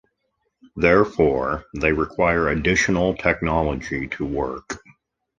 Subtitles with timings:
[0.75, 4.83] Therefore, they require additional technology to work.